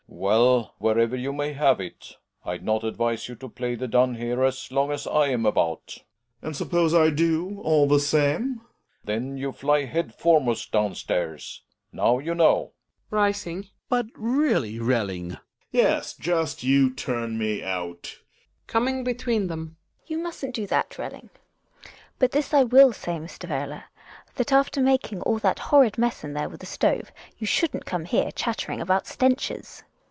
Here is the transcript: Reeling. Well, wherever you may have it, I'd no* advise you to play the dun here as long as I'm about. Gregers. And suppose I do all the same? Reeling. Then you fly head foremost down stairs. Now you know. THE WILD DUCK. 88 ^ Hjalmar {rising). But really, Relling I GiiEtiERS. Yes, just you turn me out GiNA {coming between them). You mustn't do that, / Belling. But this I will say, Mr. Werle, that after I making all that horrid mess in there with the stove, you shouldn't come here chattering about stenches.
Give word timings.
Reeling. 0.13 0.27
Well, 0.39 0.75
wherever 0.77 1.15
you 1.15 1.33
may 1.33 1.53
have 1.53 1.79
it, 1.79 2.15
I'd 2.45 2.63
no* 2.63 2.77
advise 2.81 3.27
you 3.27 3.33
to 3.37 3.49
play 3.49 3.73
the 3.73 3.87
dun 3.87 4.13
here 4.13 4.43
as 4.43 4.71
long 4.71 4.91
as 4.91 5.07
I'm 5.07 5.47
about. 5.47 5.83
Gregers. 5.87 6.01
And 6.43 6.55
suppose 6.55 6.93
I 6.93 7.09
do 7.09 7.59
all 7.63 7.87
the 7.87 7.99
same? 7.99 8.47
Reeling. 8.47 9.05
Then 9.29 9.37
you 9.37 9.51
fly 9.51 9.85
head 9.85 10.13
foremost 10.13 10.71
down 10.71 10.93
stairs. 10.93 11.63
Now 11.91 12.19
you 12.19 12.35
know. 12.35 12.73
THE 13.09 13.15
WILD 13.15 13.15
DUCK. 13.15 13.15
88 13.15 13.15
^ 13.15 13.15
Hjalmar 13.15 13.17
{rising). 13.17 13.67
But 13.89 14.05
really, 14.13 14.79
Relling 14.79 15.31
I 15.31 15.35
GiiEtiERS. 15.35 15.39
Yes, 15.71 16.13
just 16.13 16.63
you 16.63 16.93
turn 16.93 17.37
me 17.39 17.63
out 17.63 18.01
GiNA 18.03 18.15
{coming 18.67 19.03
between 19.03 19.47
them). 19.47 19.77
You 20.05 20.19
mustn't 20.19 20.53
do 20.53 20.67
that, 20.67 20.95
/ 20.97 20.97
Belling. 20.97 21.31
But 22.19 22.31
this 22.31 22.53
I 22.53 22.63
will 22.63 22.93
say, 22.93 23.13
Mr. 23.13 23.49
Werle, 23.49 23.85
that 24.35 24.51
after 24.51 24.81
I 24.81 24.83
making 24.83 25.21
all 25.21 25.39
that 25.39 25.57
horrid 25.57 25.97
mess 25.97 26.23
in 26.23 26.33
there 26.33 26.49
with 26.49 26.59
the 26.59 26.67
stove, 26.67 27.11
you 27.39 27.47
shouldn't 27.47 27.85
come 27.85 28.05
here 28.05 28.29
chattering 28.31 28.81
about 28.81 29.07
stenches. 29.07 29.83